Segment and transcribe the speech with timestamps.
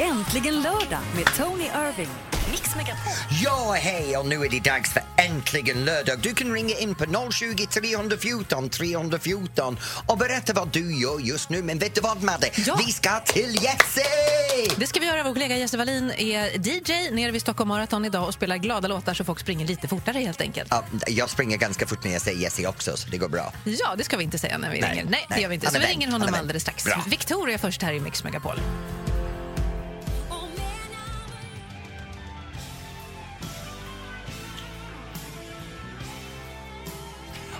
[0.00, 2.08] Äntligen lördag med Tony Irving.
[2.50, 3.12] Mix Megapol.
[3.44, 6.18] Ja, hej och nu är det dags för Äntligen lördag.
[6.22, 11.62] Du kan ringa in på 020 314 314 och berätta vad du gör just nu.
[11.62, 12.50] Men vet du vad, Madde?
[12.66, 12.76] Ja.
[12.86, 14.04] Vi ska till Jesse!
[14.76, 15.22] Det ska vi göra.
[15.22, 19.14] Vår kollega Jesse Wallin är DJ nere vid Stockholm Marathon idag och spelar glada låtar
[19.14, 20.68] så folk springer lite fortare helt enkelt.
[20.70, 23.52] Ja, jag springer ganska fort när jag säger Jesse också, så det går bra.
[23.64, 25.04] Ja, det ska vi inte säga när vi Nej, ringer.
[25.04, 25.42] Nej, det nej.
[25.42, 25.70] gör vi inte.
[25.70, 26.84] Så är vi ringer honom alldeles strax.
[26.84, 27.04] Bra.
[27.06, 28.60] Victoria först här i Mix Megapol.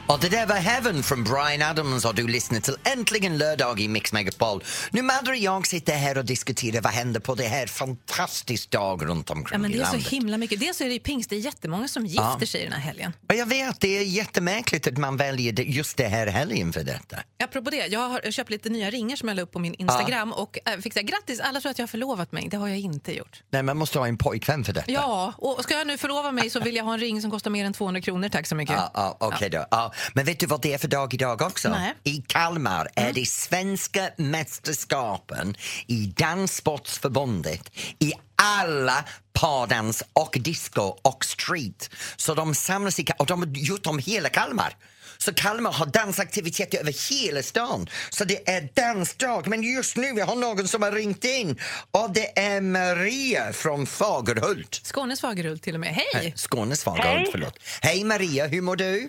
[0.09, 3.89] Och det där var Heaven från Brian Adams och du lyssnar till Äntligen lördag i
[3.89, 4.65] Mix Megapol.
[4.91, 9.07] Nu Madde och jag sitter här och diskuterar vad händer på det här fantastiska dag
[9.09, 10.09] runt omkring Ja, men det är så landet.
[10.09, 10.61] himla mycket.
[10.61, 13.13] Dels är det pingst, det är jättemånga som gifter sig den här helgen.
[13.29, 17.17] Och jag vet, det är jättemärkligt att man väljer just det här helgen för detta.
[17.45, 20.33] Apropå det, jag har köpt lite nya ringar som jag la upp på min Instagram
[20.33, 22.49] och äh, fick säga grattis, alla tror att jag har förlovat mig.
[22.51, 23.43] Det har jag inte gjort.
[23.51, 24.91] Nej, man måste ha en pojkvän för detta.
[24.93, 27.51] Ja, och ska jag nu förlova mig så vill jag ha en ring som kostar
[27.51, 28.77] mer än 200 kronor, tack så mycket.
[28.77, 29.67] Ja, ja, Okej då.
[29.71, 29.93] Ja.
[30.15, 31.69] Men vet du vad det är för dag idag också?
[31.69, 31.95] Nej.
[32.05, 41.91] I Kalmar är det svenska mästerskapen i Danssportsförbundet i alla pardans och disco och street.
[42.17, 44.77] Så de samlas i Ka- och de har gjort om hela Kalmar.
[45.19, 47.89] Så Kalmar har dansaktiviteter över hela stan.
[48.11, 49.47] Så det är dansdag.
[49.49, 51.59] Men just nu vi har någon som har ringt in
[51.91, 54.81] och det är Maria från Fagerhult.
[54.85, 55.95] Skånes Fagerhult till och med.
[56.13, 56.33] Hej!
[56.37, 57.29] Skånes Fagerhult, Hej.
[57.33, 57.59] förlåt.
[57.81, 59.09] Hej Maria, hur mår du?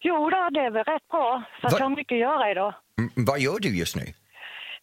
[0.00, 1.42] Jo då, det är väl rätt bra.
[1.62, 2.74] Fast Va- jag har mycket att göra idag.
[2.98, 4.02] Mm, vad gör du just nu?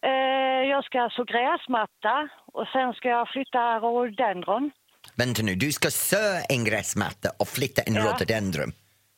[0.02, 4.70] Eh, jag ska så gräsmatta och sen ska jag flytta rhododendron.
[5.16, 8.02] Vänta nu, du ska sö en gräsmatta och flytta en Ja.
[8.02, 8.72] rhododendron.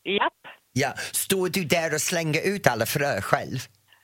[0.04, 0.32] Japp,
[0.72, 3.58] Ja, står du där och slänger ut alla frö själv?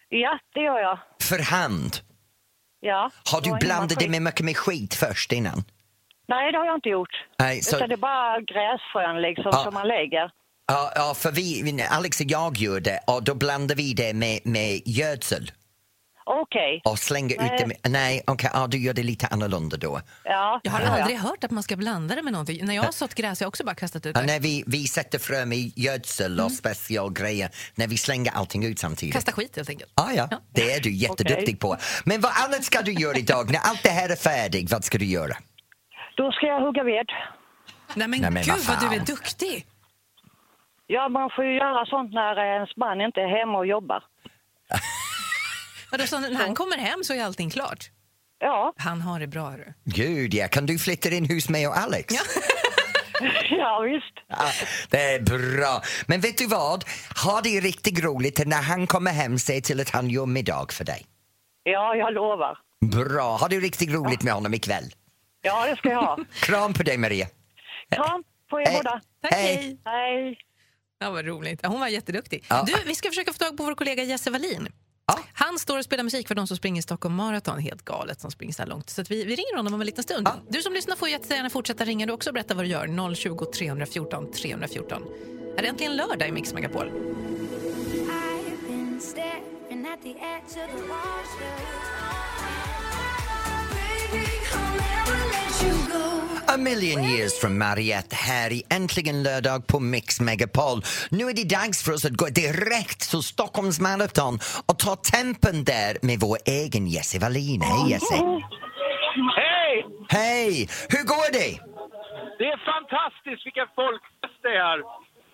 [0.08, 0.98] ja det gör jag.
[1.28, 1.92] För hand?
[2.80, 3.10] Ja.
[3.32, 5.58] Har du blandat det med mycket med skit först innan?
[6.28, 7.14] Nej, det har jag inte gjort.
[7.38, 9.58] Nej, så, Utan det är bara gräsfrön liksom Ja.
[9.64, 10.30] som man lägger.
[10.66, 14.40] Ja, ja, för vi, Alex och jag gör det och då blandar vi det med,
[14.44, 15.52] med gödsel
[16.26, 16.80] Okej.
[16.84, 17.56] och slänger ut Nej.
[17.58, 17.76] det med...
[17.92, 20.00] Nej, okej, ja, du gör det lite annorlunda då.
[20.24, 22.64] Ja, Jag har gör aldrig hört att man ska blanda det med någonting.
[22.66, 24.26] När jag har sått gräs har jag också bara kastat ut Ja, det.
[24.26, 29.14] när vi, vi sätter frö med gödsel och specialgrejer när vi slänger allting ut samtidigt.
[29.14, 29.92] Kasta skit helt enkelt.
[29.94, 31.76] Ah, ja, det är du jätteduktig på.
[32.04, 33.50] Men vad annat ska du göra idag?
[33.50, 35.36] När allt det här är färdigt, vad ska du göra?
[36.16, 37.06] Då ska jag hugga ved.
[37.94, 39.66] Nej men, Nej, men gud vad vad du är duktig!
[40.86, 44.04] Ja, man får ju göra sånt när ens man inte är hemma och jobbar.
[45.90, 47.90] Vadå, så när han kommer hem så är allting klart?
[48.38, 49.72] Ja, Han har det bra du.
[49.84, 50.48] Gud, ja.
[50.48, 52.14] Kan du flytta in hos mig och Alex?
[52.14, 52.20] Ja.
[53.50, 54.14] ja visst.
[54.28, 54.46] Ja,
[54.90, 55.82] det är bra.
[56.06, 56.84] Men vet du vad?
[57.24, 60.84] Ha det riktigt roligt när han kommer hem, se till att han gör middag för
[60.84, 61.06] dig.
[61.62, 62.58] Ja, jag lovar.
[62.80, 63.36] Bra.
[63.36, 64.84] Ha det riktigt roligt med honom ikväll.
[65.42, 66.18] Ja, det ska jag ha.
[66.42, 67.26] Kram på dig, Maria.
[67.90, 69.00] Kram på er båda.
[69.22, 69.56] Tack, Hej.
[69.56, 69.78] hej!
[69.84, 70.38] Hej.
[71.04, 71.66] Ja, vad roligt.
[71.66, 72.44] Hon var jätteduktig.
[72.48, 72.64] Ja.
[72.66, 74.68] Du, vi ska försöka få tag på vår kollega Jesse Wallin.
[75.06, 75.18] Ja.
[75.32, 77.58] Han står och spelar musik för de som springer Stockholm Marathon.
[77.58, 78.90] Helt galet som springer så här långt.
[78.90, 80.28] Så att vi, vi ringer honom om en liten stund.
[80.28, 80.36] Ja.
[80.48, 83.14] Du som lyssnar får jättegärna fortsätta ringa du också och berätta vad du gör.
[83.14, 85.02] 020 314 314.
[85.56, 86.86] Är det äntligen lördag i Mix Megapol?
[86.86, 89.00] I've been
[96.64, 100.78] million years from Mariette här i Äntligen lördag på Mix Megapol.
[101.10, 104.34] Nu är det dags för oss att gå direkt till Stockholms Marathon
[104.68, 107.60] och ta tempen där med vår egen Jesse Wallin.
[107.62, 108.14] Hej Jesse!
[109.42, 109.86] Hej!
[110.08, 110.68] Hej!
[110.92, 111.52] Hur går det?
[112.38, 114.78] Det är fantastiskt vilken folkfest det är.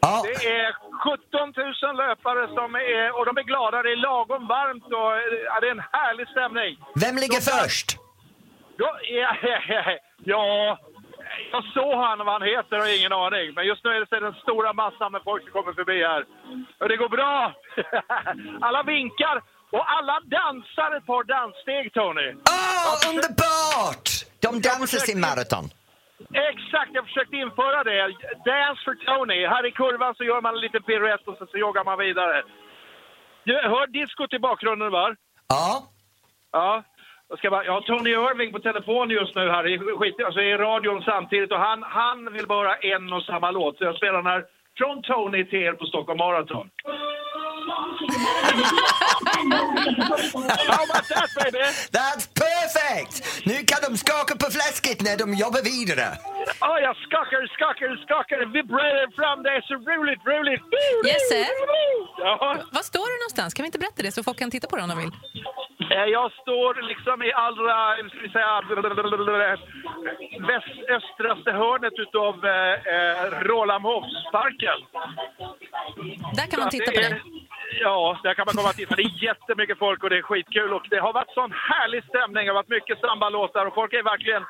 [0.07, 0.69] Ja, Det är
[1.05, 3.77] 17 000 löpare som är, och de är glada.
[3.87, 5.13] Det är lagom varmt och
[5.49, 6.73] ja, det är en härlig stämning.
[7.05, 7.89] vem ligger först?
[8.81, 8.89] Då,
[9.21, 9.31] ja,
[10.25, 10.79] ja,
[11.53, 13.55] jag såg han vad han heter och ingen aning.
[13.55, 16.25] Men just nu är det den stora massan med folk som kommer förbi här.
[16.81, 17.53] Och det går bra.
[18.67, 19.43] Alla vinkar
[19.77, 22.29] och alla dansar ett par danssteg, Tony.
[22.57, 24.09] Åh, underbart!
[24.45, 25.65] De dansar sin maraton.
[26.51, 28.01] Exakt, jag försökte införa det.
[28.51, 29.47] Dance for Tony.
[29.47, 32.43] Här i kurvan så gör man en liten piruett och så, så joggar man vidare.
[33.45, 35.17] Du hör diskot i bakgrunden, va?
[35.49, 35.91] Ja,
[36.53, 36.83] Ja.
[37.31, 40.41] Jag, ska bara, jag har Tony Irving på telefon just nu här i, skit, alltså
[40.41, 43.79] i radion samtidigt och han, han vill bara en och samma låt.
[43.79, 44.45] Så jag spelar den här
[44.79, 46.67] från Tony till er på Stockholm Marathon.
[50.73, 51.59] How about that baby?
[51.99, 53.15] that's perfect!
[53.51, 56.07] Nu kan de skaka på fläsket när de jobbar vidare.
[56.61, 59.43] Ja, jag skakar, skakar, skakar, vibrerar fram.
[59.43, 60.63] Det är så roligt, roligt.
[61.11, 61.41] Jesse?
[62.19, 62.57] Ja.
[62.73, 63.55] Var står du någonstans?
[63.55, 65.13] Kan vi inte berätta det så folk kan titta på det om de vill?
[65.91, 68.63] Eh, Jag står liksom i allra, hur ska vi säga,
[70.49, 74.79] väst, östraste hörnet utav eh, eh, Rålambshovsparken.
[76.37, 77.23] Där kan man titta på dig.
[77.81, 78.95] Ja, där kan man komma och titta.
[78.95, 80.73] Det är jättemycket folk och det är skitkul.
[80.73, 82.45] Och det har varit sån härlig stämning.
[82.45, 84.45] Det har varit mycket sambaalåtar och folk är verkligen...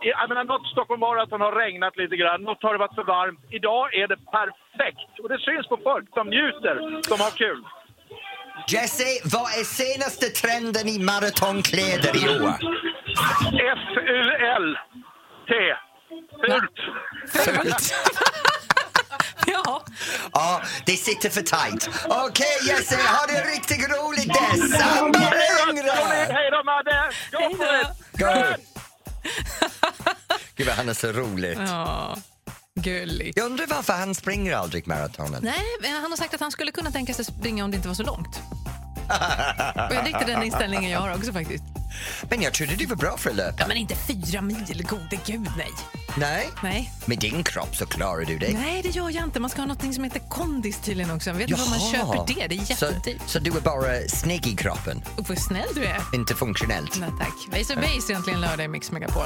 [0.00, 3.40] Jag menar, något Stockholm Marathon har regnat lite grann, något har det varit för varmt.
[3.50, 5.18] Idag är det perfekt.
[5.22, 7.64] Och det syns på folk som njuter, som har kul.
[8.68, 12.54] Jesse, vad är senaste trenden i maratonkläder i år?
[13.76, 15.54] F-U-L-T.
[16.46, 16.78] Fult.
[17.44, 17.94] Fult.
[19.46, 19.84] Ja.
[20.32, 21.88] Ja, det sitter för tajt.
[22.08, 24.78] Okej Jesse, ha det riktigt roligt där!
[24.78, 25.90] Samba längre!
[26.32, 27.10] Hej då Madde!
[27.30, 27.88] For it!
[28.12, 28.62] Go!
[30.56, 31.58] Gud vad han är så rolig.
[31.66, 32.16] ja.
[32.80, 33.36] Gulligt.
[33.36, 35.42] Jag undrar varför han springer aldrig maratonen.
[35.42, 37.94] Nej, han har sagt att han skulle kunna tänka sig springa om det inte var
[37.94, 38.40] så långt.
[39.88, 41.64] Och jag riktar den inställningen jag har också faktiskt.
[42.30, 43.56] Men jag trodde du var bra för att löpa.
[43.58, 45.70] Ja, men inte fyra mil, gode gud nej.
[46.16, 46.48] Nej?
[46.62, 46.92] Nej.
[47.06, 48.52] Med din kropp så klarar du det.
[48.52, 49.40] Nej, det gör jag inte.
[49.40, 51.32] Man ska ha något som heter kondis tydligen också.
[51.32, 52.46] Vet inte var man köper det.
[52.46, 53.20] Det är så, jättedyrt.
[53.26, 56.00] så du är bara snygg i kroppen, Och vad snäll du är.
[56.14, 56.98] inte funktionellt?
[57.00, 57.60] Nej, tack.
[57.60, 59.22] Ace of Base egentligen lördag i Mix Megapol.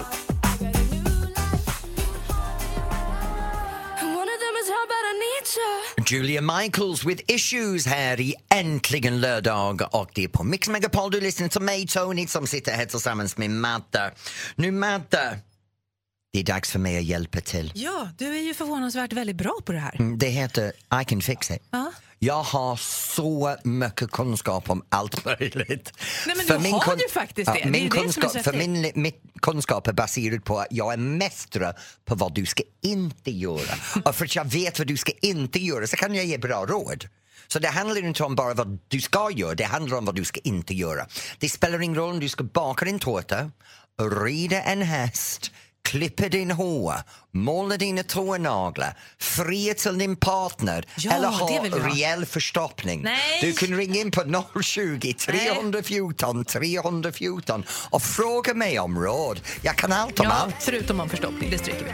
[6.08, 11.20] Julia Michaels with issues här i Äntligen lördag och det är på Mix Megapol du
[11.20, 14.14] lyssnar till mig Tony som sitter här tillsammans med Madde.
[14.56, 15.38] Nu Madde,
[16.36, 17.72] det är dags för mig att hjälpa till.
[17.74, 19.96] Ja, du är ju förvånansvärt väldigt bra på det här.
[19.98, 20.72] Mm, Det heter
[21.02, 21.62] I can fix it.
[21.70, 21.92] Ja.
[22.18, 22.76] Jag har
[23.16, 25.92] så mycket kunskap om allt möjligt.
[26.26, 27.58] Nej, men du har ju faktiskt det.
[27.58, 29.12] Det är min det kunskap, så för min, min
[29.42, 31.74] kunskap är baserad på att jag är mästare
[32.04, 33.74] på vad du ska inte göra.
[34.04, 36.66] Och för att jag vet vad du ska inte göra så kan jag ge bra
[36.66, 37.08] råd.
[37.48, 40.24] Så det handlar inte om bara vad du ska göra, det handlar om vad du
[40.24, 41.06] ska inte göra.
[41.38, 43.50] Det spelar ingen roll om du ska baka din tårta,
[44.24, 45.50] rida en häst,
[45.86, 46.94] klippa din hår,
[47.32, 51.88] måla dina tånaglar, fria till din partner Ja, eller det ha vill jag ha.
[51.88, 53.02] rejäl förstoppning.
[53.02, 53.40] Nej.
[53.42, 59.40] Du kan ringa in på 020 314 314 och fråga mig om råd.
[59.62, 60.54] Jag kan allt om Ja, allt.
[60.60, 61.50] förutom om förstoppning.
[61.50, 61.92] Det stryker vi.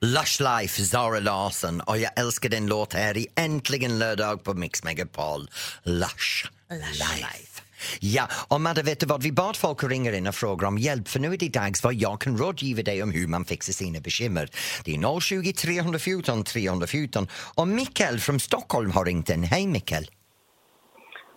[0.00, 4.84] Lush Life, Zara Larsson och jag älskar den låt här i Äntligen lördag på Mix
[4.84, 5.48] Megapol.
[5.82, 6.46] Lush,
[6.78, 7.62] Life.
[8.00, 9.22] Ja, och Madde, vet du vad?
[9.22, 11.84] Vi bad folk att ringa in och fråga om hjälp för nu är det dags
[11.84, 14.48] vad jag kan rådgiva dig om hur man fixar sina bekymmer.
[14.84, 17.26] Det är 020 314 314
[17.56, 19.42] och Mikael från Stockholm har ringt in.
[19.42, 20.04] Hej Mikael!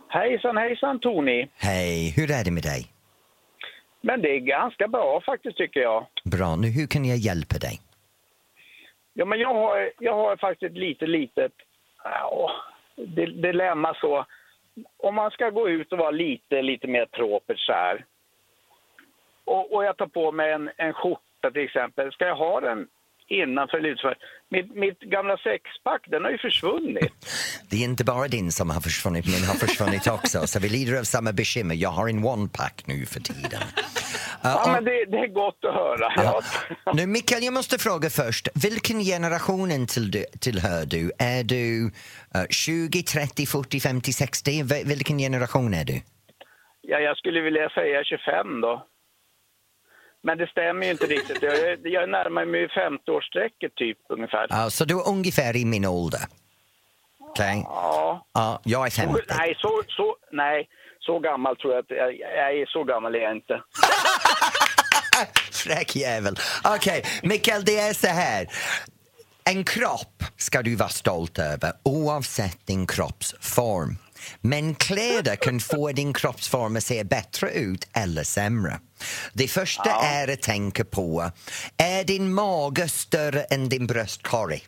[0.10, 1.48] Hejsan hejsan Tony.
[1.58, 2.88] Hej, hur är det med dig?
[4.02, 6.08] Men det är ganska bra faktiskt tycker jag.
[6.24, 7.82] Bra, nu hur kan jag hjälpa dig?
[9.14, 11.52] Ja men jag har, jag har faktiskt ett lite litet
[12.04, 12.52] ja,
[13.16, 14.26] di- dilemma så.
[14.98, 18.06] Om man ska gå ut och vara lite, lite mer proper, så här.
[19.46, 22.12] Och, och jag tar på mig en, en skjorta till exempel.
[22.12, 22.88] Ska jag ha den
[23.30, 24.16] innanför utanför?
[24.50, 27.14] Mitt, mitt gamla sexpack den har ju försvunnit.
[27.70, 30.48] Det är inte bara din som har försvunnit, min har försvunnit också.
[30.48, 31.76] Så vi lider av samma bekymmer.
[31.76, 33.62] Jag har en one-pack nu för tiden.
[34.46, 36.14] Uh, Ja men det, det är gott att höra.
[36.16, 36.42] Ja.
[36.86, 36.94] Ja.
[36.94, 38.48] Nu Mikael, jag måste fråga först.
[38.56, 41.12] Vilken generation till du, tillhör du?
[41.20, 41.92] Är du
[42.36, 44.64] eh, 20, 30, 40, 50, 60?
[44.64, 46.02] V- vilken generation är du?
[46.82, 48.86] Ja, jag skulle vilja säga 25 då.
[50.28, 51.42] Men det stämmer ju inte riktigt.
[51.42, 54.48] Jag är, jag är närmare mig 50-årsstrecket typ ungefär.
[54.50, 56.20] Ja, så du är ungefär i min ålder?
[57.20, 57.62] Okej?
[57.66, 58.26] Ja.
[58.34, 59.22] Ja, jag är 50.
[59.30, 60.70] Nej, så, så, nej,
[61.00, 62.66] så gammal tror jag att jag, jag är.
[62.66, 63.62] Så gammal är jag inte.
[65.64, 66.36] Fräck jävel.
[66.76, 68.48] Okej, Mikael, det är så här.
[69.44, 73.96] En kropp ska du vara stolt över oavsett din kroppsform.
[74.42, 78.80] Men kläder kan få din kroppsform att se bättre ut eller sämre.
[79.34, 81.32] Det första är att tänka på,
[81.78, 84.62] är din mage större än din bröstkorg?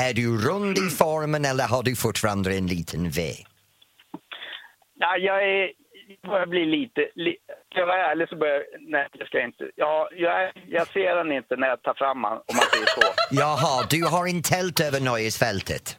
[0.00, 3.32] Är du rund i formen eller har du fortfarande en liten V?
[4.94, 5.72] Ja, jag är,
[6.28, 7.00] börjar bli lite...
[7.14, 7.36] Li,
[7.70, 9.64] ska jag vara ärlig så börjar Nej, det ska jag inte.
[9.74, 13.00] Ja, jag, jag ser den inte när jag tar fram den, om man säger så.
[13.30, 15.96] Jaha, du har en tält över nöjesfältet?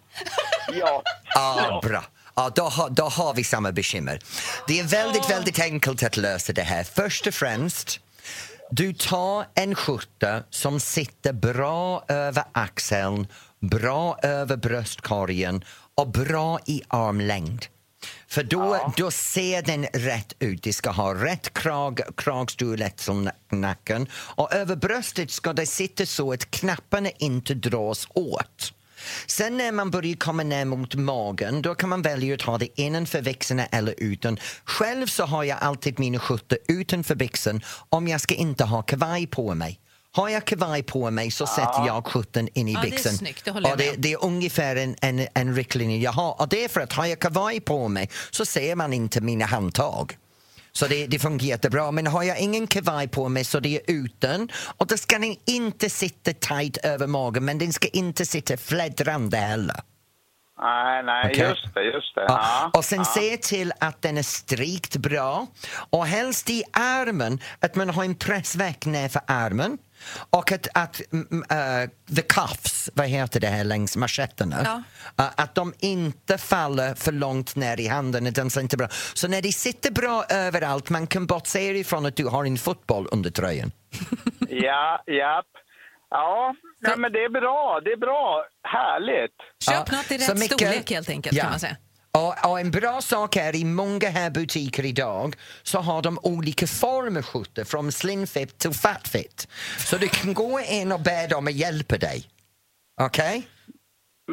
[0.74, 1.03] Ja.
[1.36, 2.03] Ja, bra.
[2.39, 4.19] Ja, då, har, då har vi samma bekymmer.
[4.67, 6.84] Det är väldigt, väldigt enkelt att lösa det här.
[6.84, 8.00] Först och främst,
[8.72, 13.27] du tar en skjorta som sitter bra över axeln,
[13.60, 15.63] bra över bröstkorgen
[15.96, 17.65] och bra i armlängd.
[18.27, 20.63] För då, då ser den rätt ut.
[20.63, 26.34] Det ska ha rätt krag, kragstorlek som nacken och över bröstet ska det sitta så
[26.34, 28.74] att knapparna inte dras åt.
[29.27, 32.79] Sen när man börjar komma ner mot magen då kan man välja att ha det
[32.82, 34.38] innanför byxorna eller utan.
[34.63, 39.27] Själv så har jag alltid mina skjortor utanför byxan om jag ska inte ha kavaj
[39.27, 39.79] på mig.
[40.12, 43.13] Har jag kavaj på mig så sätter jag skjortan in i Ja, det är byxan.
[43.13, 46.41] snyggt, det och det, det är ungefär en, en, en riktlinje jag har.
[46.41, 49.46] Och det är för att har jag kavaj på mig så ser man inte mina
[49.46, 50.18] handtag.
[50.79, 51.91] Så det, det fungerar jättebra.
[51.91, 54.50] Men har jag ingen kavaj på mig så det är utan.
[54.77, 59.38] Och då ska den inte sitta tight över magen men den ska inte sitta fläddrande
[59.38, 59.75] heller.
[60.62, 61.50] Nej, nej, Okej.
[61.50, 62.25] just det, just det.
[62.27, 62.71] Ja.
[62.74, 63.05] Och sen ja.
[63.05, 65.48] se till att den är strikt bra.
[65.89, 69.77] Och helst i armen, att man har en pressveck ner för armen.
[70.29, 71.01] Och att, att
[71.51, 74.84] eh, the cuffs, vad heter det här längs manschetterna, Ja.
[75.25, 78.27] eh, att de inte faller för långt ner i handen.
[78.27, 78.88] utan så inte bra.
[79.13, 83.08] Så när de sitter bra överallt, man kan bortse ifrån att du har en fotboll
[83.12, 83.72] under tröjan.
[84.51, 85.46] Ja, japp.
[86.10, 88.46] Ja, ja, men det är bra, det är bra.
[88.63, 89.36] Härligt.
[89.70, 91.41] Köp något i rätt Micke- storlek helt enkelt Ja.
[91.44, 91.75] kan man säga.
[92.12, 96.68] Och, och en bra sak är i många här butiker idag så har de olika
[96.68, 99.48] former skjortor från slim fit till fat fit.
[99.78, 102.30] Så du kan gå in och be dem att hjälpa dig.
[103.01, 103.48] Okej?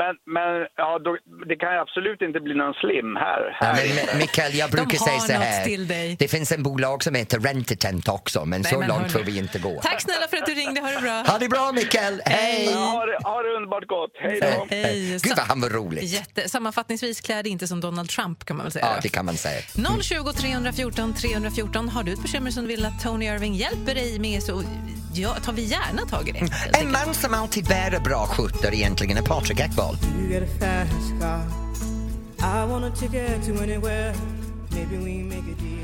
[0.00, 1.10] Men, men ja, då,
[1.50, 3.40] det kan ju absolut inte bli någon slim här.
[3.60, 4.00] Ja, här men inne.
[4.02, 5.64] Mi- Mikael, jag brukar säga så här.
[5.64, 6.16] till dig.
[6.18, 9.12] Det finns en bolag som heter Rentetent också, men Nej, så men långt hörni.
[9.12, 9.80] får vi inte gå.
[9.82, 11.22] Tack snälla för att du ringde, ha det bra.
[11.32, 12.64] Ha det bra Mikael, hej!
[12.72, 14.10] Ja, ha, det, ha det underbart gott.
[14.20, 14.66] Hej då.
[14.70, 15.18] Hej.
[15.22, 16.04] Gud vad han var rolig.
[16.04, 18.86] Jätte, sammanfattningsvis klär inte som Donald Trump kan man väl säga.
[18.94, 19.60] Ja, det kan man säga.
[20.02, 21.88] 020 314 314.
[21.88, 24.62] Har du ett bekymmer som du vill att Tony Irving hjälper dig med så
[25.18, 26.48] ja, tar vi gärna tag i det.
[26.80, 29.96] En man som alltid bär bra skjortor egentligen är Patrik Ekwall.
[31.20, 31.66] Car.
[32.38, 34.14] I want a ticket to anywhere.
[34.70, 35.76] Maybe we make a deal.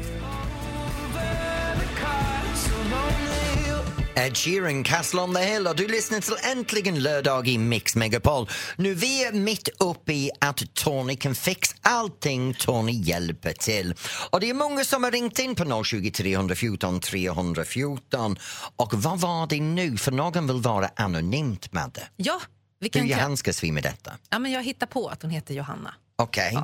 [4.14, 8.49] Ed Sheeran, Castle on the Hill och du lyssnar till Äntligen lördag i Mix Megapol.
[8.76, 13.95] Nu vi är mitt uppe i att Tony kan fixa allting Tony hjälper till.
[14.31, 18.37] Och det är många som har ringt in på 020 314 314.
[18.76, 19.97] Och vad var det nu?
[19.97, 22.09] För någon vill vara anonymt, Madde.
[22.16, 22.40] Ja,
[22.81, 24.12] vi Hur kan, gör handskas vi med detta?
[24.31, 25.95] ja, men jag hittar på att hon heter Johanna.
[26.16, 26.59] Okej.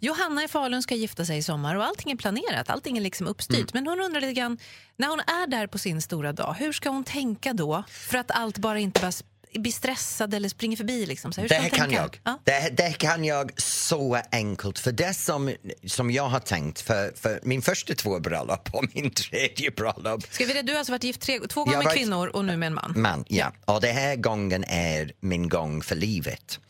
[0.00, 3.26] Johanna i Falun ska gifta sig i sommar och allting är planerat, allting är liksom
[3.26, 3.72] uppstyrt.
[3.72, 3.84] Mm.
[3.84, 4.58] Men hon undrar lite grann,
[4.96, 7.84] när hon är där på sin stora dag, hur ska hon tänka då?
[7.88, 9.12] För att allt bara inte bara
[9.58, 11.06] blir stressad eller springer förbi.
[11.06, 11.32] Liksom.
[11.32, 12.20] Så Det här kan jag.
[12.24, 12.38] Ja.
[12.44, 14.78] Det, det kan jag så enkelt.
[14.78, 15.54] För det som,
[15.86, 20.44] som jag har tänkt för, för min första två bröllop och min tredje bröllop Ska
[20.44, 22.74] vi, du har alltså varit gift tre, två gånger med kvinnor och nu med en
[22.74, 22.92] man.
[22.96, 23.52] man, ja.
[23.64, 26.60] Och det här gången är min gång för livet.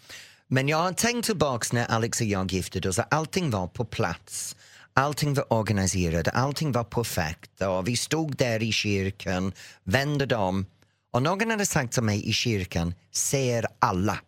[0.53, 4.57] Men jag har tänkt tillbaks när Alex och jag gifte oss allting var på plats.
[4.95, 9.53] Allting var organiserat, allting var perfekt och vi stod där i kyrkan,
[9.85, 10.67] vände om
[11.13, 14.19] och någon hade sagt till mig i kyrkan, ser alla.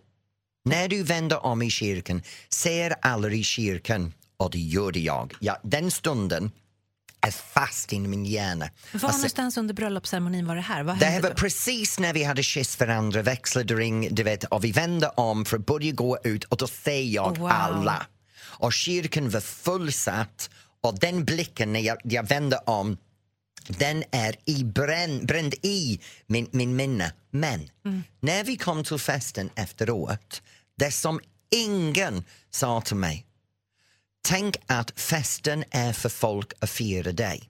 [0.65, 5.35] När du vänder om i kyrkan, ser alla i kyrkan och det gjorde jag.
[5.41, 6.51] Ja, den stunden
[7.23, 8.65] är fast i min hjärna.
[8.65, 10.83] Var Alltså, någonstans under bröllopsceremonin var det här?
[10.83, 11.35] Vad det här var då?
[11.37, 15.57] precis när vi hade kysst varandra, växlade ring, du vet, och vi vände om för
[15.57, 17.49] att börja gå ut och då ser jag Oh, wow.
[17.51, 18.07] alla.
[18.43, 20.51] Och kyrkan var fullsatt
[20.81, 22.97] och den blicken när jag, jag vände om
[23.69, 27.13] den är i bränn, bränd i min, min minne.
[27.31, 28.03] Men Mm.
[28.21, 30.43] när vi kom till festen efteråt,
[30.79, 33.27] det som ingen sa till mig
[34.25, 37.43] Tänk att festen är för folk att fira dig.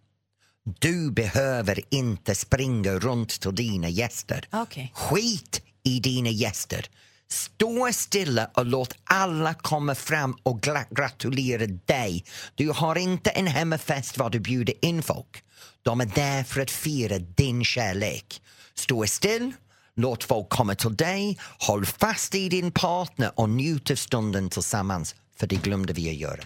[0.65, 4.49] Du behöver inte springa runt till dina gäster.
[4.53, 4.93] Okej.
[4.95, 6.87] Skit i dina gäster.
[7.29, 10.61] Stå stilla och låt alla komma fram och
[10.91, 12.25] gratulera dig.
[12.55, 15.45] Du har inte en hemmafest var du bjuder in folk.
[15.83, 18.43] De är där för att fira din kärlek.
[18.75, 19.53] Stå still,
[19.97, 25.15] låt folk komma till dig, håll fast i din partner och njut av stunden tillsammans.
[25.37, 26.41] För det glömde vi att göra.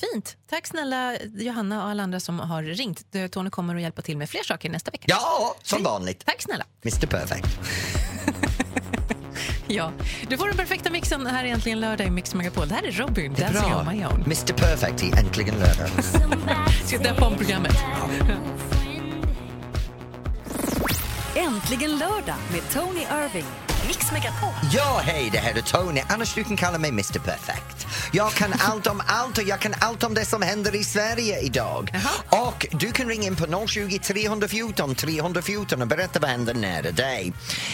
[0.00, 0.36] Fint.
[0.50, 3.04] Tack snälla Johanna och alla andra som har ringt.
[3.30, 5.04] Tony kommer att hjälpa till med fler saker nästa vecka.
[5.08, 6.26] Ja, som vanligt.
[6.26, 6.64] Tack snälla.
[6.84, 7.46] Mr Perfect.
[9.72, 9.92] Ja.
[10.28, 12.68] Du får den perfekta mixen här äntligen lördag i Mix Megapol.
[12.68, 13.80] Det här är Robin, Det är Dancing bra.
[13.80, 14.22] on my own.
[14.22, 15.88] Mr Perfect i Äntligen lördag.
[16.84, 17.74] Ska jag döpa om programmet?
[21.36, 23.44] Äntligen lördag med Tony Irving.
[23.90, 24.48] Mix Megapol.
[24.72, 26.02] Ja, hej, det här är Tony.
[26.08, 27.86] Annars du kan kalla mig Mr Perfect.
[28.12, 31.40] Jag kan allt om allt och jag kan allt om det som händer i Sverige
[31.40, 31.90] idag.
[32.28, 37.32] Och du kan ringa in på 020 314 314 och berätta vad händer nära dig.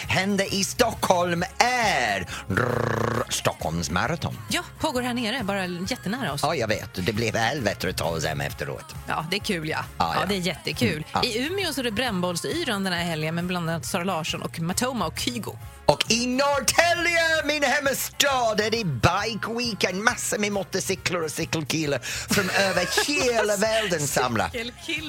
[0.09, 4.39] Händer i Stockholm är rrr, Stockholms maraton.
[4.49, 6.41] Ja, pågår här nere, bara jättenära oss.
[6.43, 7.07] Ja, jag vet.
[7.07, 8.95] Det blev helvete att ta oss hem efteråt.
[9.09, 9.79] Ja, det är kul ja.
[9.99, 10.27] Ja, Ja, ja.
[10.29, 10.89] det är jättekul.
[10.93, 11.23] Mm, ja.
[11.25, 14.61] I Umeå så är det brännbollsyran den här helgen med bland annat Sara Larsson och
[14.61, 15.57] Matoma och Kygo.
[15.87, 20.03] Och i Norrtälje, min hemstad, är det Bike Weekend.
[20.03, 21.99] Massor med motorcyklar och cykelkillar
[22.35, 24.51] från över hela världen samlar.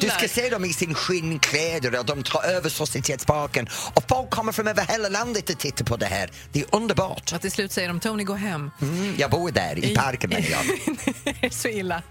[0.02, 3.68] Du ska se dem i sin skinnkläder och de tar över Societetsparken.
[3.94, 6.32] Och folk kommer från över hela landet och tittar på det här.
[6.52, 7.32] Det är underbart.
[7.34, 8.72] Och till slut säger de Tony, gå hem.
[8.82, 10.48] Mm, jag bor där, i parken menar
[11.42, 11.54] jag.
[11.54, 12.02] så illa.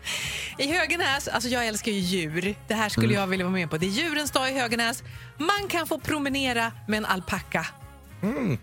[0.58, 2.54] I Höganäs, alltså jag älskar ju djur.
[2.68, 3.20] Det här skulle Mm.
[3.20, 3.78] jag vilja vara med på.
[3.78, 5.02] Det är djurens dag i Höganäs.
[5.38, 7.66] Man kan få promenera med en alpacka.
[8.22, 8.58] Mm.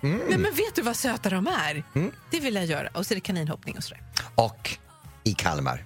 [0.00, 1.84] Nej, men vet du vad söta de är?
[2.30, 2.88] Det vill jag göra.
[2.94, 4.02] Och så är det kaninhoppning och sådär.
[4.34, 4.78] och
[5.24, 5.84] i Kalmar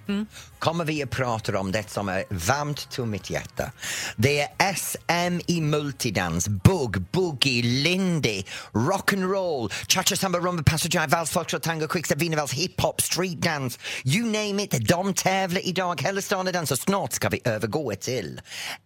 [0.58, 3.72] kommer vi att prata om det som är varmt till mitt hjärta.
[4.16, 11.62] Det är SM i multidans, bugg, boogie, lindy, rock'n'roll, cha-cha, samba, rumba, passagier, vals, foxtrot,
[11.62, 13.78] tango, quickstep, wienervals, hiphop, streetdance.
[14.04, 16.02] You name it, de tävlar idag.
[16.02, 18.40] Hela stan är dans och snart ska vi övergå till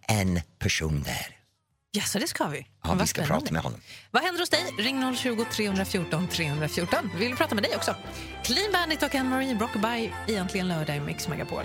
[0.07, 1.40] en person där.
[1.93, 2.57] Ja, så det ska vi.
[2.59, 3.79] Ja, Vad vi ska prata med honom.
[4.11, 4.65] Vad händer hos dig?
[4.79, 7.09] Ring 020 314 314.
[7.17, 7.95] Vi vill prata med dig också.
[8.43, 11.63] Clean Bandit och Anne-Marie Brockeby i Äntligen lördag i Mix Megapol.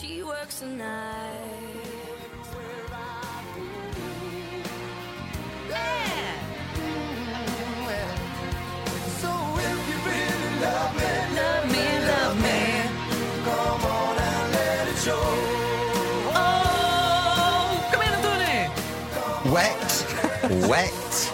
[0.00, 1.33] She works the night.
[20.62, 21.32] Wet,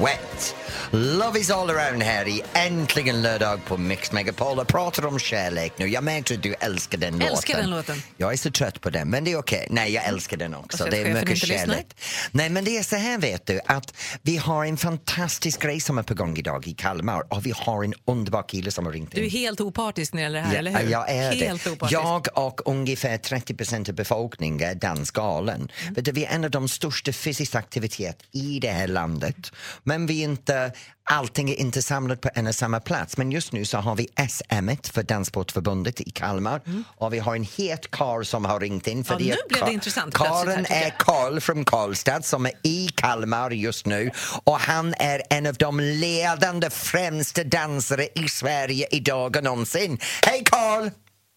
[0.00, 0.54] wet.
[0.92, 4.56] Love is all around här i Äntligen lördag på Mix Megapol.
[4.56, 5.86] Jag pratar om kärlek nu.
[5.86, 7.70] Jag märker att du älskar den Älskar låten.
[7.70, 8.02] den låten.
[8.16, 9.66] Jag är så trött på den, men det är okej.
[9.70, 10.84] Nej, jag älskar den också.
[10.84, 11.56] Och Det är mycket lyssnar?
[11.58, 11.86] kärlek.
[12.30, 15.98] Nej, men det är så här vet du, att vi har en fantastisk grej som
[15.98, 19.14] är på gång idag i Kalmar och vi har en underbar kille som har ringt
[19.14, 19.20] in.
[19.20, 20.90] Du är helt opartisk när det gäller det här, eller hur?
[20.90, 21.70] Jag är helt det.
[21.70, 21.92] opartisk.
[21.92, 25.68] Jag och ungefär 30 procent av befolkningen är dansgalen.
[25.88, 26.04] Mm.
[26.12, 29.52] Vi är en av de största fysiska aktivitet i det här landet.
[29.82, 30.72] Men vi är inte,
[31.10, 33.16] allting är inte samlat på en och samma plats.
[33.18, 36.60] Men just nu så har vi SM för Danssportförbundet i Kalmar
[36.96, 39.04] och vi har en het karl som har ringt in.
[39.04, 39.28] För Mm.
[39.28, 40.90] Ja, nu blev det intressant tycker är.
[40.98, 44.10] Karl från Karlstad som är i Kalmar just nu
[44.44, 49.98] och han är en av de ledande främsta dansare i Sverige idag och någonsin.
[50.26, 50.90] Hej Karl!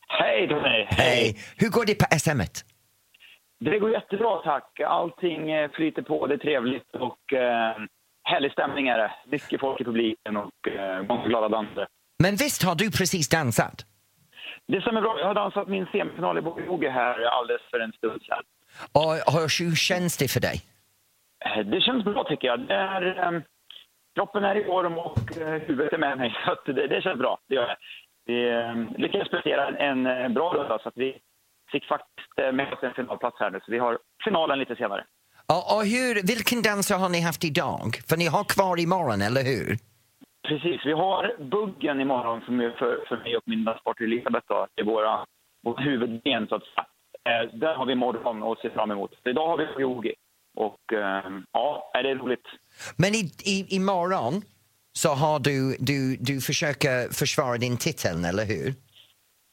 [0.08, 0.86] Hej Tony!
[0.90, 1.38] Hej!
[1.58, 2.30] Hur går det på SM?
[2.42, 2.64] -et?
[3.60, 4.80] Det går jättebra tack.
[4.80, 7.76] Allting eh, flyter på, det är trevligt och eh,
[8.32, 9.12] härlig stämning är det.
[9.26, 11.88] Mycket folk i publiken och eh, många glada dansare.
[12.24, 13.86] Men visst har du precis dansat?
[14.68, 17.92] Det som är bra, jag har dansat min semifinal i boogie här alldeles för en
[17.94, 18.44] stund sedan.
[18.92, 20.58] Och hur hur känns det för dig?
[21.46, 22.60] Eh, Det känns bra tycker jag.
[22.60, 23.42] Det är, eh,
[24.16, 26.36] kroppen är i form och eh, huvudet är med mig.
[26.66, 27.78] Så det, det känns bra, det gör det.
[28.26, 31.18] Vi eh, lyckades prestera en, en bra runda så att vi
[31.72, 33.60] fick faktiskt eh, med oss en finalplats här nu.
[33.66, 35.06] Så vi har finalen lite senare.
[35.54, 37.88] Och, och hur, vilken danser har ni haft idag?
[38.10, 39.68] För ni har kvar imorgon, eller hur?
[40.48, 41.22] Precis, vi har
[41.56, 45.26] buggen imorgon som är för, för mig och min danspartner Elisabeth då, det är våra,
[45.64, 46.64] vårt huvudben så att.
[47.30, 49.12] Eh, där har vi imorgon att se fram emot.
[49.24, 50.14] Så idag har vi yogi.
[50.56, 52.48] Och eh, ja, är det är roligt.
[52.98, 54.42] Men i, i, imorgon
[54.94, 58.68] så har du, du, du försöker försvara din titel, eller hur?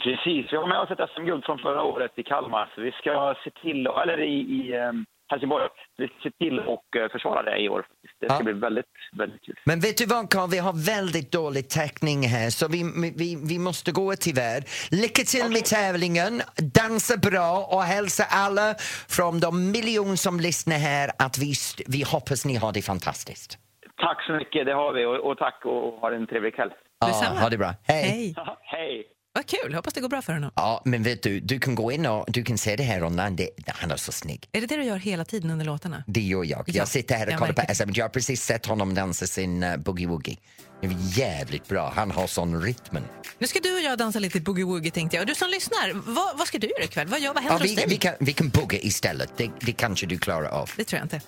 [0.04, 2.72] Precis, vi har med oss ett SM-guld från förra året i Kalmar.
[2.74, 4.92] Så vi ska se till, eller i, i eh,
[5.28, 7.86] Helsingborg, vi ska se till och eh, försvara det i år.
[8.20, 8.42] Det ska Ja.
[8.42, 9.58] bli väldigt, väldigt kul.
[9.64, 12.82] Men vet du vad Carl, vi har väldigt dålig täckning här så vi,
[13.16, 14.60] vi, vi måste gå tyvärr.
[15.02, 16.42] Lycka till med tävlingen,
[16.74, 18.74] dansa bra och hälsa alla
[19.08, 21.52] från de miljoner som lyssnar här att vi,
[21.86, 23.58] vi hoppas ni har det fantastiskt.
[24.00, 25.04] Tack så mycket, det har vi.
[25.04, 26.70] Och, och tack och ha en trevlig kväll.
[27.00, 27.06] Ja,
[27.40, 27.74] ha det bra.
[27.84, 28.34] Hej.
[28.62, 29.04] Hej.
[29.32, 30.50] Vad kul, hoppas det går bra för honom.
[30.56, 33.36] Ja, men vet du, du kan gå in och du kan se det här online.
[33.36, 34.48] Det, han är så snygg.
[34.52, 36.04] Är det det du gör hela tiden under låtarna?
[36.06, 36.64] Det gör jag.
[36.66, 37.90] Ja, Jag sitter här och jag kollar på SM.
[37.94, 40.36] Jag har precis sett honom dansa sin uh, boogie-woogie.
[40.80, 41.92] Det är jävligt bra.
[41.96, 43.02] Han har sån rytmen.
[43.38, 45.22] Nu ska du och jag dansa lite boogie-woogie tänkte jag.
[45.22, 47.06] Och du som lyssnar, vad, vad ska du göra ikväll?
[47.08, 47.84] Vad, gör, vad Ja, händer vi, hos dig?
[47.88, 49.30] vi, kan, vi kan boogie istället.
[49.36, 50.70] Det, det kanske du klarar av.
[50.76, 51.20] Det tror jag inte.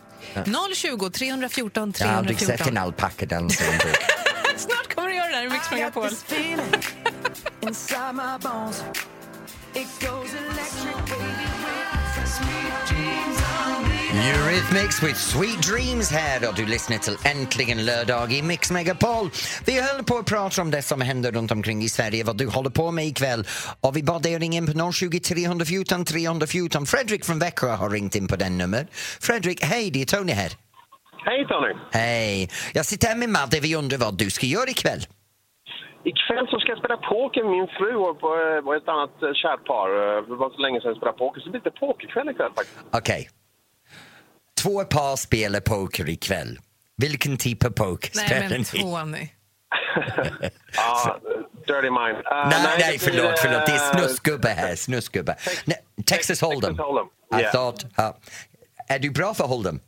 [0.77, 2.59] 020 314 Jag har aldrig 314.
[2.67, 3.81] sett en alpacka dansa en.
[4.57, 6.09] Snart kommer du göra det här i Mix Megapol.
[7.63, 8.85] Inside my bones.
[9.75, 11.47] It goes electric, baby,
[12.17, 14.01] with sweet dreams on me.
[14.11, 19.31] Eurythmics with Sweet Dreams här och du lyssnar till Äntligen lördag i Mix Megapol.
[19.65, 22.47] Vi håller på att prata om det som händer runt omkring i Sverige, vad du
[22.47, 23.47] håller på med ikväll.
[23.81, 26.87] Och vi bad dig ringa in på 020 314 314.
[26.87, 28.87] Fredrik från Växjö har ringt in på den nummer.
[29.21, 30.53] Fredrik, hej, det är Tony här.
[31.25, 31.75] Hej Tony!
[31.93, 32.51] Hej.
[32.73, 35.07] Jag sitter här med Madde, vi undrar vad du ska göra ikväll.
[36.05, 39.65] Ikväll så ska jag spela poker med min fru och, eh, ett annat eh, kärt
[39.65, 39.89] par.
[39.89, 42.53] Eh, Det var så länge sedan jag spelade poker, så det blir lite pokerkväll ikväll
[42.57, 42.79] faktiskt.
[42.93, 43.29] Okej.
[44.63, 46.59] Två par spelar poker ikväll.
[46.97, 48.65] Vilken typ av poker Nej spelar men ni?
[48.65, 49.29] Tony.
[50.77, 51.19] Ja,
[51.67, 52.17] dirty mind.
[52.17, 53.67] Uh, Nej, nej, förlåt, förlåt.
[53.67, 54.75] Det är snuskgubbe här.
[54.77, 55.37] Snuskgubbe.
[55.65, 56.61] Nej, Texas Hold'em.
[56.61, 57.07] Texas Hold'em.
[57.39, 57.53] I Yeah.
[57.53, 57.87] thought...
[57.97, 58.17] ja.
[58.89, 59.81] Är du bra för Hold'em?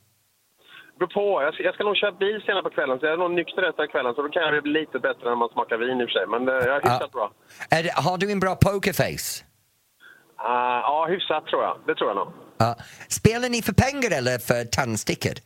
[1.03, 1.43] Beror på.
[1.47, 3.63] Jag ska, jag ska nog köra bil senare på kvällen, så jag är nog nykter
[3.83, 4.13] av kvällen.
[4.15, 6.27] Så då kan jag bli lite bättre när man smakar vin i och för sig.
[6.35, 7.19] Men eh, jag är hyfsat Ja.
[7.19, 7.27] bra.
[7.77, 9.29] Är det, har du en bra pokerface?
[10.49, 11.75] Uh, ja, hyfsat tror jag.
[11.87, 12.29] Det tror jag nog.
[12.59, 12.71] Ja.
[13.09, 15.37] Spelar ni för pengar eller för tandstickor?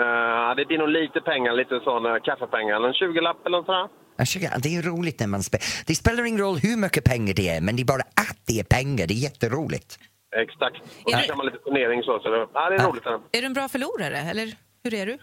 [0.00, 2.76] Uh, det blir nog lite pengar, lite sån uh, kaffepengar.
[2.88, 3.88] En 20-lapp eller nåt sånt där.
[4.20, 5.64] Jag tycker, det är roligt när man spelar.
[5.86, 8.60] Det spelar ingen roll hur mycket pengar det är, men det är bara att det
[8.60, 9.06] är pengar.
[9.06, 9.98] Det är jätteroligt.
[10.36, 10.76] Exakt.
[11.04, 12.18] Och Är så det- kör man lite turnering så.
[12.22, 13.06] så det, ja, det är roligt.
[13.06, 14.46] Uh, Är du en bra förlorare eller
[14.84, 15.18] hur är du?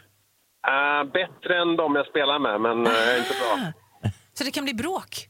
[1.14, 3.72] bättre än de jag spelar med, men uh, inte bra.
[4.34, 5.30] Så det kan bli bråk?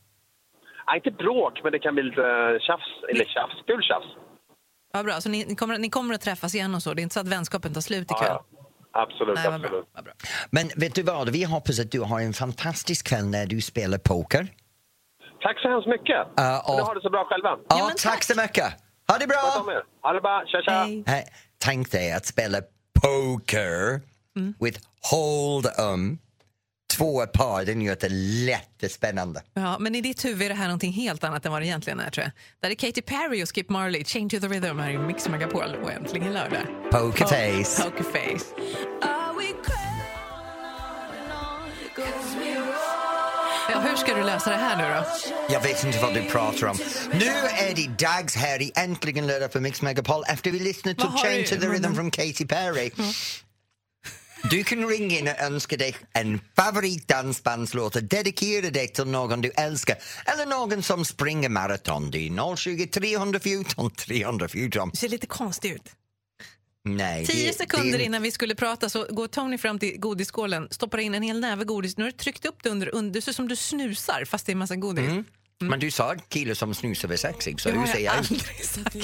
[0.86, 2.90] Ja, inte bråk, men det kan bli lite uh, tjafs.
[3.10, 4.08] Eller tjafs, kul tjafs.
[4.94, 5.22] Ja, bra.
[5.22, 6.94] Så ni, ni, kommer, ni kommer att träffas igen och så?
[6.94, 8.28] Det är inte så att vänskapen tar slut ikväll?
[8.30, 9.02] Ja, ja.
[9.02, 9.86] Absolut, Nej, bra, absolut.
[9.94, 10.14] vad bra.
[10.52, 11.30] Men vet du vad?
[11.30, 14.48] Vi hoppas att du har en fantastisk kväll när du spelar poker.
[15.42, 16.28] Tack så hemskt mycket.
[16.36, 17.50] Ja, och- Ni har det så bra själva.
[17.70, 18.02] Ja, men tack.
[18.02, 18.24] tack.
[18.24, 18.66] så mycket.
[19.08, 19.66] Ha det bra!
[20.02, 20.44] Ha det bra.
[20.48, 20.72] Tja, tja.
[20.72, 21.04] Hej.
[21.08, 21.24] Hey,
[21.58, 22.58] tänk dig att spela
[23.02, 24.02] poker
[24.60, 24.80] with
[25.12, 26.17] Hold'em.
[26.98, 28.08] Två par, det gör det
[28.45, 29.43] jättespännande.
[29.54, 32.00] Ja, men i ditt huvud är det här någonting helt annat än vad det egentligen
[32.00, 32.32] är tror jag.
[32.62, 35.76] Där är Katy Perry och Skip Marley, Change to the Rhythm här i Mix Megapol
[35.84, 36.67] och äntligen lördag.
[36.91, 37.84] Pokerface.
[37.84, 38.45] Pokerface.
[43.71, 45.06] Ja, hur ska du lösa det här nu då?
[45.54, 46.78] Jag vet inte vad du pratar om.
[47.13, 47.26] Nu
[47.69, 51.43] är det dags här i Äntligen lördag på Mix Megapol efter vi lyssnat har Change
[51.43, 52.91] to the Rhythm från Katy Perry.
[54.51, 59.49] Du kan ringa in och önska dig en favoritdansbandslåt och dedikera det till någon du
[59.49, 62.12] älskar eller någon som springer maraton.
[62.12, 64.89] Det är 020 314 314.
[64.93, 65.81] Du ser lite konstig ut.
[66.84, 69.99] Nej, Tio det- sekunder det är- innan vi skulle prata så går Tony fram till
[69.99, 71.97] godisskålen, stoppar in en hel näve godis.
[71.97, 74.45] Nu har du tryckt upp det under, under det ser ut som du snusar fast
[74.45, 75.10] det är en massa godis.
[75.60, 78.19] Men du sa att kille som snusar var sexig, så Det hur säger jag jag?
[78.19, 78.95] aldrig sagt.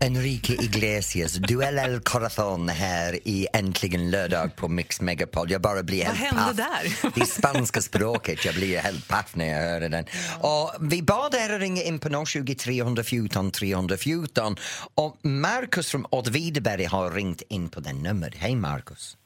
[0.00, 5.50] Enrique Iglesias, Duell El Corazon här i Äntligen lördag på Mix Megapol.
[5.50, 6.72] Jag bara blir Vad helt hände paff.
[7.02, 7.10] där?
[7.14, 10.04] Det är spanska språket, jag blir helt paff när jag hör den.
[10.40, 14.56] Och vi bad er att ringa in på 020 314 314
[14.94, 18.34] och Markus från Åtvidaberg har ringt in på den numret.
[18.36, 19.16] Hej Markus!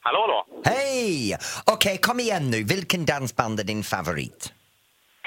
[0.00, 0.70] Hallå då!
[0.70, 1.36] Hej!
[1.64, 2.62] Okej, kom igen nu.
[2.62, 4.52] Vilken dansband är din favorit?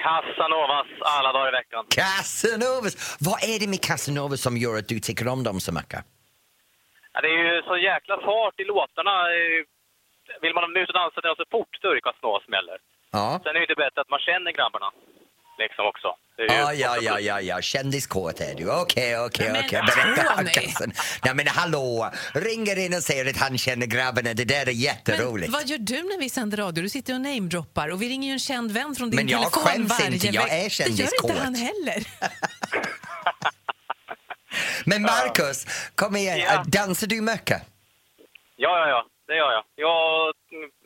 [0.03, 1.85] Casanovas alla dagar i veckan.
[2.01, 2.93] Casanovas!
[3.27, 6.01] Vad är det med Casanovas som gör att du tycker om dem så mycket?
[7.13, 9.15] Ja, det är ju så jäkla fart i låtarna.
[10.41, 12.77] Vill man ut och dansa det så fort, då är det Casanova som gäller.
[13.11, 13.39] Ja.
[13.43, 14.89] Sen är det bättre att man känner grabbarna.
[15.57, 16.07] Liksom också.
[16.37, 17.61] Ja, ja, ja, ja, ja.
[17.61, 18.71] Kändiskåt är du.
[18.71, 19.81] Okej, okej, Men okej.
[20.37, 20.49] Tony!
[20.49, 20.93] Kassen.
[21.25, 22.11] Nej, men hallå!
[22.33, 24.33] Ringer in och säger att han känner grabbarna.
[24.33, 25.53] Det där är Men jätteroligt.
[25.53, 26.81] vad gör du när vi sänder radio?
[26.83, 29.41] Du sitter och namedroppar och vi ringer ju en känd vän från din Men jag
[29.41, 31.29] telefon skäms varje inte, jag är Det gör kändiskåt.
[31.29, 32.03] inte han heller.
[34.85, 36.39] Men Marcus, kom igen.
[36.39, 36.63] Ja.
[36.67, 37.61] Dansar du mycket?
[38.55, 39.05] Ja, ja, ja.
[39.27, 39.63] Det gör jag.
[39.75, 40.33] Jag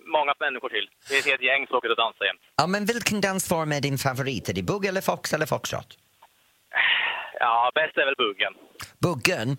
[0.08, 0.88] många människor till.
[1.10, 2.42] Vi är ett helt gäng som åker och dansar jämt.
[2.56, 4.50] Ja, men vilken dansform är din favorit?
[4.50, 5.98] Är det bugg eller fox eller foxtrot?
[7.40, 8.54] Ja, bäst är väl buggen.
[9.00, 9.58] Buggen?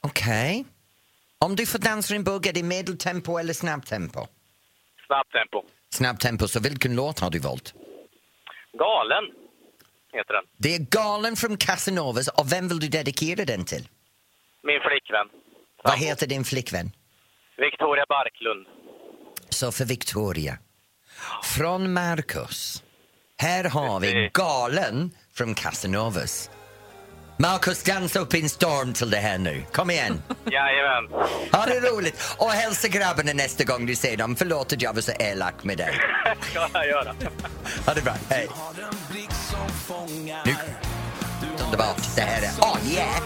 [0.00, 0.64] Okej.
[1.38, 4.26] Om du får dansa en bugg, är det medeltempo eller snabbtempo?
[5.06, 5.62] Snabbt tempo.
[5.90, 7.74] Snabbtempo, så vilken låt har du valt?
[8.72, 9.24] Galen
[10.12, 10.44] heter den.
[10.56, 13.88] Det är Galen från Casanovas och vem vill du dedikera den till?
[14.62, 15.28] Min flickvän.
[15.84, 16.90] Vad heter din flickvän?
[17.56, 18.66] Victoria Barklund.
[19.54, 20.58] Så för Victoria.
[21.42, 22.82] Från Marcus.
[23.38, 24.30] Här har vi.
[24.32, 26.50] Galen från Casanovas.
[27.38, 29.64] Marcus, dansa upp i en storm till det här nu.
[29.72, 30.22] Kom igen.
[30.44, 31.28] Jajamän.
[31.52, 32.34] Ha det roligt.
[32.38, 34.36] Och hälsa grabbarna nästa gång du ser dem.
[34.36, 36.00] Förlåt att jag var så elak med dig.
[36.40, 37.14] ska jag göra.
[37.86, 38.14] Ha det bra.
[38.30, 38.48] Hej.
[40.44, 40.54] Nu.
[41.64, 42.02] Underbart.
[42.16, 43.22] Det här är Oh yeah.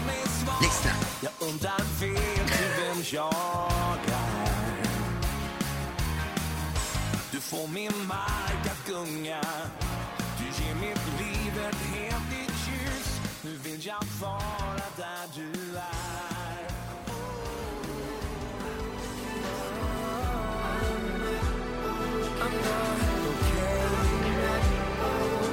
[0.61, 0.91] Lyssna.
[7.59, 9.41] Får min mark att gunga
[10.37, 16.69] Du ger mitt liv ett helt nytt ljus Nu vill jag vara där du är
[22.41, 23.85] I'm not okay.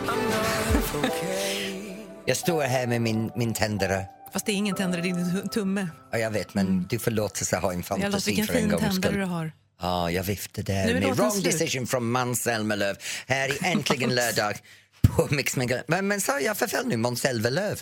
[0.06, 1.96] I'm not okay.
[2.26, 4.06] Jag står här med min, min tändare.
[4.32, 5.88] Fast det är ingen tändare, det är din tu- tumme.
[6.10, 8.68] Ja, jag vet, men du får låta sig ha en fantasi vilken för en fin
[8.70, 9.20] gångs tändare skull.
[9.20, 9.52] du har.
[9.80, 11.44] Ja, jag viftade Nu är med låten Wrong slut.
[11.58, 14.54] Decision från Måns Zelmerlöw här i Äntligen lördag
[15.02, 15.84] på Mix Megapol.
[15.88, 17.76] Men, men sa jag för fel nu, Måns Zelmerlöw?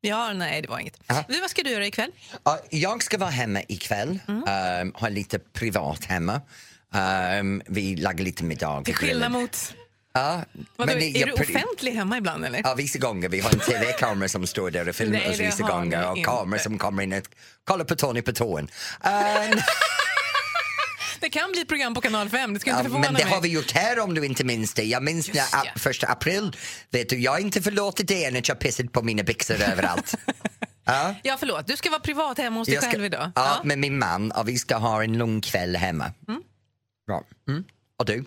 [0.00, 1.00] Ja, nej, det var inget.
[1.28, 2.10] Du, vad ska du göra ikväll?
[2.44, 4.92] Ja, jag ska vara hemma ikväll, mm.
[4.94, 6.40] ha lite privat hemma.
[7.40, 8.82] Um, vi lagar lite middag.
[8.84, 9.74] Till skillnad mot...
[10.16, 10.42] Ja,
[10.76, 12.60] Vadå, men det- är jag- du offentlig hemma ibland eller?
[12.64, 13.28] Ja, vissa gånger.
[13.28, 16.10] Vi har en tv-kamera som står där och filmar Nej, oss det vissa har gånger
[16.10, 16.30] och inte.
[16.30, 17.22] kameror som kommer in och
[17.64, 18.58] kollar på Tony på tån.
[18.60, 18.68] Um,
[21.24, 23.24] Det kan bli ett program på kanal 5, det ska inte ja, förvåna men det
[23.24, 23.32] mig.
[23.34, 24.82] har vi gjort här om du inte minns det.
[24.84, 25.64] Jag minns när Just ja.
[25.76, 26.56] första april,
[26.90, 30.14] vet du, jag har inte förlåtit det än att jag pissat på mina byxor överallt.
[30.84, 31.14] ja.
[31.22, 31.66] Ja, förlåt.
[31.66, 33.32] Du ska vara privat hemma hos dig ska- själv idag.
[33.34, 36.12] Ja, med min man och vi ska ha en lugn kväll hemma.
[37.06, 37.22] Bra.
[37.48, 37.64] Mm.
[37.98, 38.24] Och du?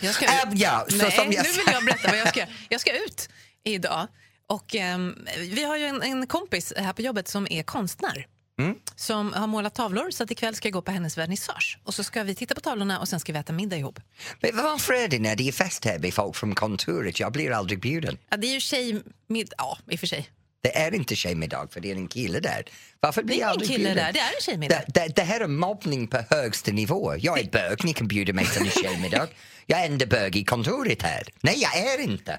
[0.00, 0.58] Jag ska Äh, ut.
[0.60, 2.44] ja, så Nej, jag nu vill jag berätta vad jag ska.
[2.68, 3.28] Jag ska ut
[3.64, 4.06] idag.
[4.48, 8.26] Och, ehm, vi har ju en, en kompis här på jobbet som är konstnär.
[8.60, 8.74] Mm.
[8.96, 11.78] Som har målat tavlor, så att ikväll ska jag gå på hennes vernissage.
[11.84, 14.00] Och så ska vi titta på tavlorna och sen ska vi äta middag ihop.
[14.40, 17.20] Men varför är det när det är fest här med folk från kontoret?
[17.20, 18.18] Jag blir aldrig bjuden.
[18.30, 20.30] Ja, det är ju tjejmiddag, ja i och för sig.
[20.62, 22.62] Det är inte tjejmiddag för det är en kille där.
[23.00, 23.96] Varför blir Det är ingen kille bjuden?
[23.96, 24.82] där, det är en tjejmiddag.
[24.86, 27.14] Det, det, det här är mobbning på högsta nivå.
[27.18, 29.28] Jag är bög, ni kan bjuda mig till en tjejmiddag.
[29.66, 31.22] Jag är enda bög i kontoret här.
[31.40, 32.38] Nej, jag är inte.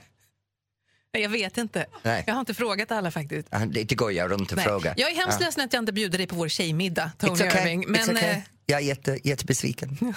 [1.19, 1.86] Jag vet inte.
[2.04, 2.24] Nej.
[2.28, 3.47] Jag har inte frågat alla faktiskt.
[3.52, 4.65] Ja, Det, går jag runt och Nej.
[4.65, 4.93] frågar.
[4.97, 5.45] Jag är hemskt Ja.
[5.45, 7.62] ledsen att jag inte bjuder dig på vår tjejmiddag, Tony It's okay.
[7.62, 7.84] Irving.
[7.86, 8.30] It's Men, okay.
[8.30, 9.97] eh, Jag är jätte, jättebesviken.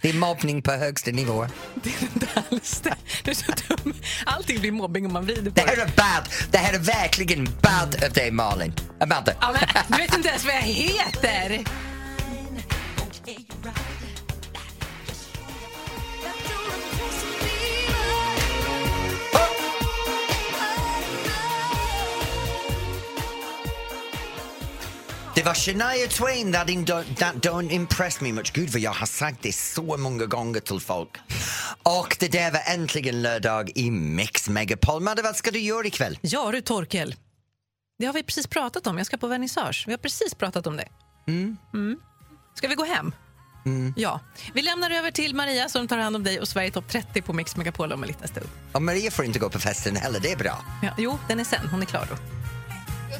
[0.00, 1.46] Det är mobbning på högsta nivå.
[1.82, 2.94] det är inte alls det.
[3.24, 3.94] Du är så dum.
[4.26, 6.28] Allting blir mobbing om man vrider på Det här är bad.
[6.50, 8.72] Det här är verkligen bad av dig, Malin.
[9.00, 9.32] Amanda.
[9.40, 11.64] Ja, men, du vet inte ens vad jag heter!
[25.36, 28.52] Det var Shania Twain, that, in, that don't impress me much.
[28.52, 31.16] Gud vad jag har sagt det så många gånger till folk.
[31.82, 35.02] Och det där var äntligen lördag i Mix Megapol.
[35.02, 36.18] Madde, vad ska du göra ikväll?
[36.20, 37.14] Ja du Torkel,
[37.98, 38.98] det har vi precis pratat om.
[38.98, 39.84] Jag ska på vernissage.
[39.86, 40.88] Vi har precis pratat om det.
[41.28, 41.56] Mm.
[42.54, 43.14] Ska vi gå hem?
[43.96, 44.20] Ja.
[44.54, 47.32] Vi lämnar över till Maria som tar hand om dig och Sverige topp 30 på
[47.32, 48.46] Mix Megapol om en liten stund.
[48.72, 50.64] Och Maria får inte gå på festen heller, det är bra.
[50.82, 51.68] Ja, jo, den är sen.
[51.68, 52.35] Hon är klar då.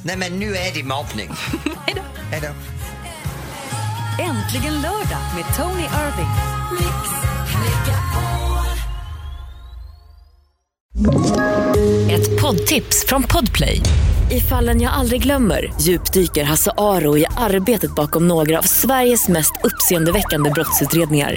[0.02, 1.30] Nej men nu är det mobbning.
[1.86, 2.02] Hej då!
[2.30, 2.48] Hej då.
[4.22, 6.30] Äntligen lördag med Tony Irving.
[12.10, 13.80] Ett poddtips från Podplay.
[14.30, 19.52] I fallen jag aldrig glömmer djupdyker Hasse Aro i arbetet bakom några av Sveriges mest
[19.64, 21.36] uppseendeväckande brottsutredningar.